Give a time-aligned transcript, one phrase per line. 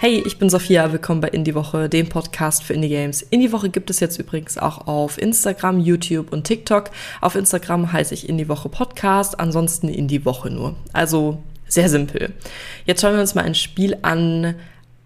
[0.00, 3.20] Hey, ich bin Sophia, willkommen bei Indie Woche, dem Podcast für Indie Games.
[3.20, 6.92] Indie Woche gibt es jetzt übrigens auch auf Instagram, YouTube und TikTok.
[7.20, 10.76] Auf Instagram heiße ich Indie Woche Podcast, ansonsten Indie Woche nur.
[10.92, 12.32] Also sehr simpel.
[12.86, 14.54] Jetzt schauen wir uns mal ein Spiel an,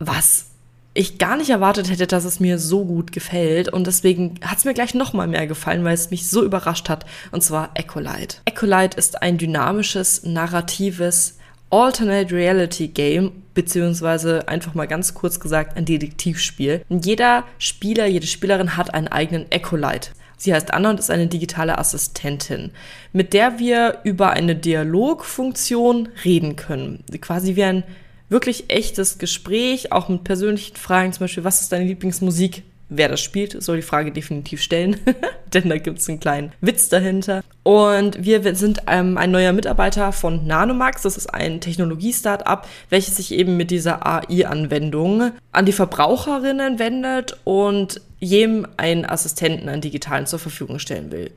[0.00, 0.48] was
[0.92, 3.70] ich gar nicht erwartet hätte, dass es mir so gut gefällt.
[3.70, 6.90] Und deswegen hat es mir gleich noch mal mehr gefallen, weil es mich so überrascht
[6.90, 7.06] hat.
[7.32, 8.36] Und zwar Ecolite.
[8.44, 11.38] Ecolite ist ein dynamisches, narratives
[11.74, 16.82] Alternate Reality Game, beziehungsweise einfach mal ganz kurz gesagt ein Detektivspiel.
[16.88, 20.10] Jeder Spieler, jede Spielerin hat einen eigenen Ecolite.
[20.36, 22.70] Sie heißt Anna und ist eine digitale Assistentin,
[23.12, 27.02] mit der wir über eine Dialogfunktion reden können.
[27.20, 27.82] Quasi wie ein
[28.28, 32.62] wirklich echtes Gespräch, auch mit persönlichen Fragen, zum Beispiel, was ist deine Lieblingsmusik?
[32.88, 34.98] wer das spielt, soll die Frage definitiv stellen,
[35.54, 37.42] denn da gibt es einen kleinen Witz dahinter.
[37.62, 41.02] Und wir sind ähm, ein neuer Mitarbeiter von Nanomax.
[41.02, 48.00] Das ist ein Technologie-Startup, welches sich eben mit dieser AI-Anwendung an die Verbraucherinnen wendet und
[48.20, 51.30] jedem einen Assistenten, einen digitalen zur Verfügung stellen will.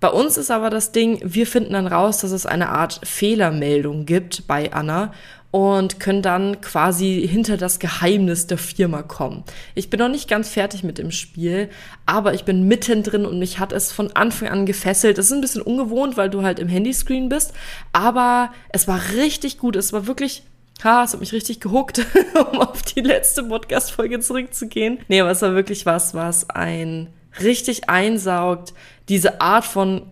[0.00, 4.04] Bei uns ist aber das Ding, wir finden dann raus, dass es eine Art Fehlermeldung
[4.04, 5.12] gibt bei Anna
[5.52, 9.44] und können dann quasi hinter das Geheimnis der Firma kommen.
[9.74, 11.68] Ich bin noch nicht ganz fertig mit dem Spiel,
[12.06, 15.18] aber ich bin mittendrin und mich hat es von Anfang an gefesselt.
[15.18, 17.52] Es ist ein bisschen ungewohnt, weil du halt im Handyscreen bist,
[17.92, 19.76] aber es war richtig gut.
[19.76, 20.42] Es war wirklich
[20.82, 24.98] Ha, es hat mich richtig gehuckt, um auf die letzte Podcast-Folge zurückzugehen.
[25.06, 27.08] Nee, aber es war wirklich was, was ein
[27.40, 28.74] richtig einsaugt.
[29.08, 30.10] Diese Art von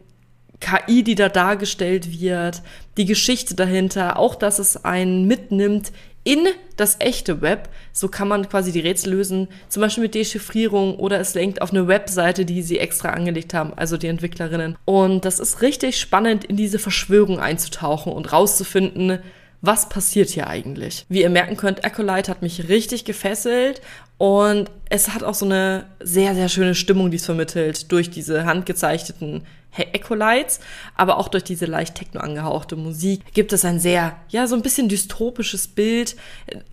[0.60, 2.62] KI, die da dargestellt wird,
[2.96, 7.70] die Geschichte dahinter, auch dass es einen mitnimmt in das echte Web.
[7.92, 11.70] So kann man quasi die Rätsel lösen, zum Beispiel mit Dechiffrierung oder es lenkt auf
[11.70, 14.76] eine Webseite, die sie extra angelegt haben, also die Entwicklerinnen.
[14.84, 19.20] Und das ist richtig spannend, in diese Verschwörung einzutauchen und rauszufinden,
[19.62, 21.04] was passiert hier eigentlich?
[21.10, 23.82] Wie ihr merken könnt, Acolyte hat mich richtig gefesselt
[24.16, 28.46] und es hat auch so eine sehr, sehr schöne Stimmung, die es vermittelt durch diese
[28.46, 29.42] handgezeichneten
[29.76, 30.60] Ecolites,
[30.96, 34.62] aber auch durch diese leicht techno angehauchte Musik gibt es ein sehr, ja, so ein
[34.62, 36.16] bisschen dystopisches Bild,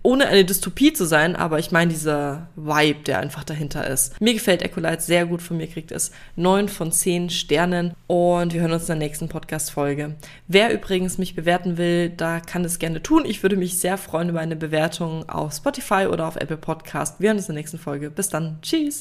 [0.02, 4.20] ohne eine Dystopie zu sein, aber ich meine dieser Vibe, der einfach dahinter ist.
[4.20, 8.60] Mir gefällt Ecolites sehr gut, von mir kriegt es neun von zehn Sternen und wir
[8.60, 10.16] hören uns in der nächsten Podcast-Folge.
[10.46, 13.24] Wer übrigens mich bewerten will, da kann es gerne tun.
[13.24, 17.20] Ich würde mich sehr freuen über eine Bewertung auf Spotify oder auf Apple Podcast.
[17.20, 18.10] Wir hören uns in der nächsten Folge.
[18.10, 18.58] Bis dann.
[18.62, 18.96] Tschüss.